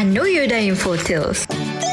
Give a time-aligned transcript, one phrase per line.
[0.00, 1.44] I know you're dying for tales.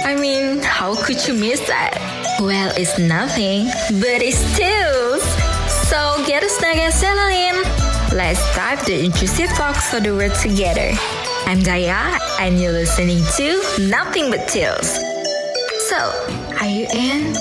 [0.08, 1.92] I mean, how could you miss that?
[2.40, 3.68] Well, it's nothing,
[4.00, 5.20] but it's tales.
[5.92, 7.60] So get a snack and settle in.
[8.16, 10.96] Let's dive the intrusive talks of the world together.
[11.52, 13.60] I'm Daya, and you're listening to
[13.92, 14.88] Nothing But Tales.
[15.92, 16.00] So,
[16.64, 17.36] are you in?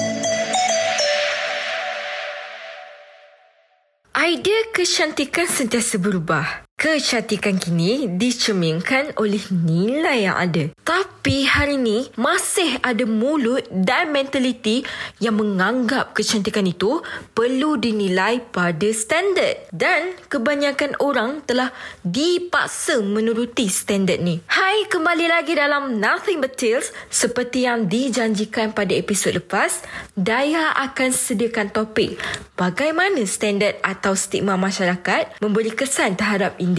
[4.19, 6.66] Idea kecantikan sentiasa berubah.
[6.87, 10.71] Kecantikan kini dicerminkan oleh nilai yang ada.
[10.87, 14.87] Tapi hari ini masih ada mulut dan mentaliti
[15.19, 17.03] yang menganggap kecantikan itu
[17.35, 19.67] perlu dinilai pada standard.
[19.75, 21.75] Dan kebanyakan orang telah
[22.07, 24.39] dipaksa menuruti standard ni.
[24.47, 26.95] Hai, kembali lagi dalam Nothing But Tales.
[27.11, 29.83] Seperti yang dijanjikan pada episod lepas,
[30.15, 32.15] Daya akan sediakan topik
[32.55, 36.76] bagaimana standard atau stigma masyarakat memberi kesan terhadap individu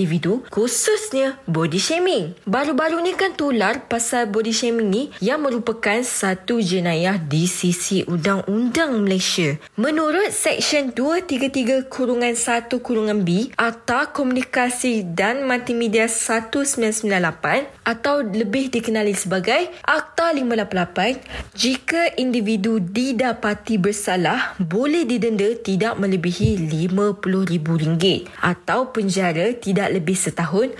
[0.52, 2.36] khususnya body shaming.
[2.44, 9.02] Baru-baru ni kan tular pasal body shaming ni yang merupakan satu jenayah di sisi undang-undang
[9.02, 9.56] Malaysia.
[9.80, 19.16] Menurut Seksyen 233 kurungan 1 kurungan B Akta Komunikasi dan Multimedia 1998 atau lebih dikenali
[19.16, 29.87] sebagai Akta 588 jika individu didapati bersalah boleh didenda tidak melebihi RM50,000 atau penjara tidak
[29.92, 30.72] lebih setahun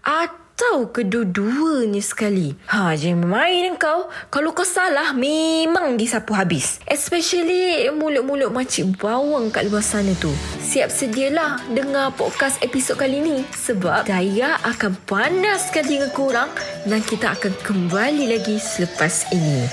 [0.00, 2.56] atau kedua-duanya sekali.
[2.72, 4.08] Ha, jangan main kau.
[4.32, 6.80] Kalau kau salah, memang disapu habis.
[6.88, 10.32] Especially mulut-mulut makcik bawang kat luar sana tu.
[10.64, 13.36] Siap sedialah dengar podcast episod kali ni.
[13.52, 16.48] Sebab daya akan panaskan telinga korang
[16.88, 19.68] dan kita akan kembali lagi selepas ini.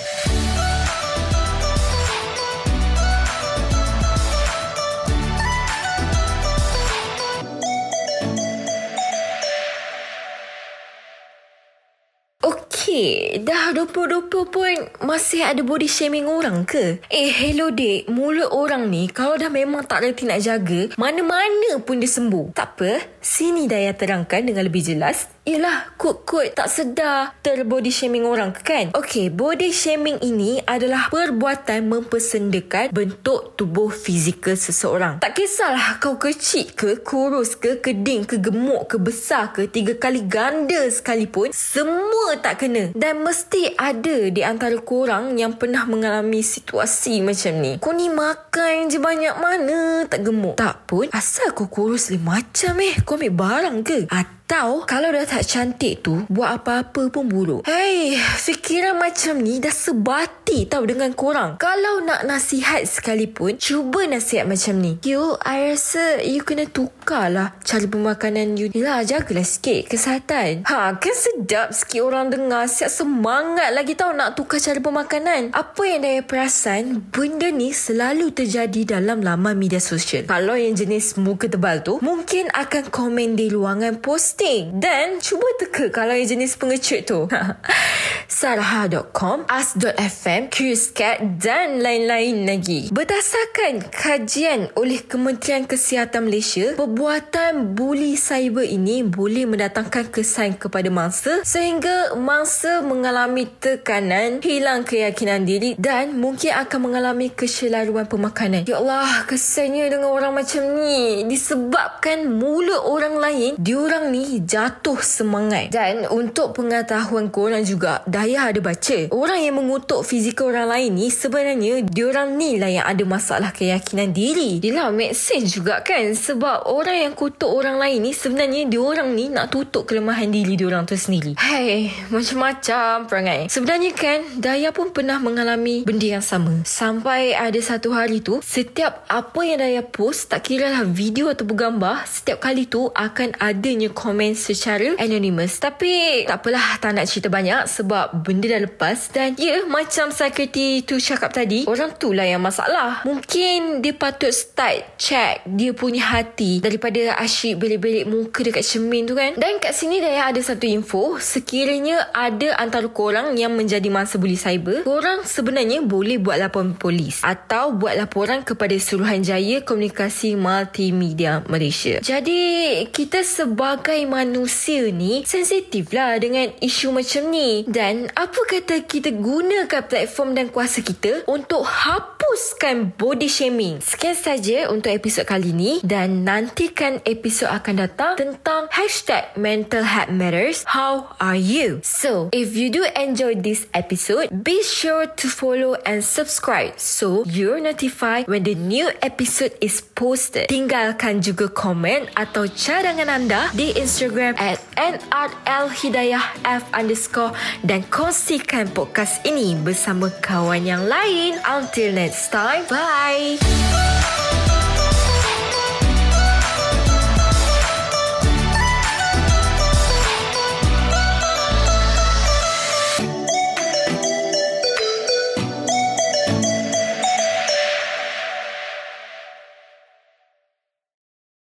[13.41, 17.01] Dah 2020 pun masih ada body shaming orang ke?
[17.09, 21.97] Eh, hello dek, mulut orang ni kalau dah memang tak reti nak jaga, mana-mana pun
[21.97, 22.53] dia sembuh.
[22.53, 25.32] Tak apa, sini Daya terangkan dengan lebih jelas.
[25.43, 28.95] Yelah, kut-kut tak sedar terbody shaming orang ke kan?
[28.95, 35.19] Okey, body shaming ini adalah perbuatan mempersendakan bentuk tubuh fizikal seseorang.
[35.19, 40.23] Tak kisahlah kau kecil ke, kurus ke, keding ke, gemuk ke, besar ke, tiga kali
[40.23, 42.95] ganda sekalipun, semua tak kena.
[42.95, 47.83] Dan mesti ada di antara korang yang pernah mengalami situasi macam ni.
[47.83, 50.55] Kau ni makan je banyak mana tak gemuk.
[50.55, 52.95] Tak pun, asal kau kurus lain macam eh.
[53.03, 54.07] Kau ambil barang ke?
[54.07, 54.42] Atau
[54.85, 57.65] kalau dah tak cantik tu, buat apa-apa pun buruk.
[57.65, 61.57] Hei, fikiran macam ni dah sebati tau dengan korang.
[61.57, 65.01] Kalau nak nasihat sekalipun, cuba nasihat macam ni.
[65.01, 68.71] You, I rasa you kena tukar lah cara pemakanan you.
[68.71, 70.63] Yelah, jagalah sikit kesihatan.
[70.63, 72.69] Ha, kan sedap sikit orang dengar.
[72.69, 75.51] Siap semangat lagi tau nak tukar cara pemakanan.
[75.51, 80.27] Apa yang Daya perasan, benda ni selalu terjadi dalam laman media sosial.
[80.27, 84.75] Kalau yang jenis muka tebal tu, mungkin akan komen di ruangan posting.
[84.79, 87.19] Dan cuba teka kalau yang jenis pengecut tu.
[88.43, 90.91] Sarah.com, As.fm, Curious
[91.39, 92.89] dan lain-lain lagi.
[92.91, 101.41] Berdasarkan kajian oleh Kementerian Kesihatan Malaysia, perbuatan buli cyber ini boleh mendatangkan kesan kepada mangsa
[101.41, 108.69] sehingga mangsa mengalami tekanan, hilang keyakinan diri dan mungkin akan mengalami keselaruan pemakanan.
[108.69, 115.73] Ya Allah, kesannya dengan orang macam ni disebabkan mulut orang lain, diorang ni jatuh semangat.
[115.73, 119.09] Dan untuk pengetahuan korang juga, Daya ada baca.
[119.09, 124.13] Orang yang mengutuk fizikal orang lain ni sebenarnya diorang ni lah yang ada masalah keyakinan
[124.13, 124.61] diri.
[124.61, 126.13] Dia lah make sense juga kan?
[126.13, 130.83] Sebab orang yang kutuk orang lain ni sebenarnya diorang ni nak tutup kelemahan diri diorang
[130.83, 131.39] tu sendiri.
[131.39, 133.47] Hai, macam-macam perangai.
[133.47, 136.65] Sebenarnya kan, Daya pun pernah mengalami benda yang sama.
[136.67, 141.47] Sampai ada satu hari tu, setiap apa yang Daya post, tak kira lah video atau
[141.47, 145.61] gambar, setiap kali tu akan adanya komen secara anonymous.
[145.63, 150.09] Tapi tak apalah, tak nak cerita banyak sebab benda dah lepas dan ya yeah, macam
[150.09, 155.75] security tu cakap tadi orang tu lah yang masalah mungkin dia patut start check dia
[155.75, 160.41] punya hati daripada asyik belik-belik muka dekat cermin tu kan dan kat sini dah ada
[160.41, 166.41] satu info sekiranya ada antara korang yang menjadi mangsa buli cyber korang sebenarnya boleh buat
[166.41, 172.41] laporan polis atau buat laporan kepada Suruhanjaya Komunikasi Multimedia Malaysia jadi
[172.89, 177.65] kita sebagai manusia ni sensitif lah dengan isu macam ni.
[177.67, 183.81] Dan apa kata kita gunakan platform dan kuasa kita untuk hapuskan body shaming.
[183.83, 186.23] Sekian saja untuk episod kali ni dan
[186.63, 190.63] nantikan episod akan datang tentang hashtag mental health matters.
[190.63, 191.83] How are you?
[191.83, 197.59] So, if you do enjoy this episode, be sure to follow and subscribe so you're
[197.59, 200.47] notified when the new episode is posted.
[200.47, 207.35] Tinggalkan juga komen atau cadangan anda di Instagram at nrlhidayahf underscore
[207.67, 211.35] dan kongsikan podcast ini bersama kawan yang lain.
[211.43, 213.82] Until next time, bye!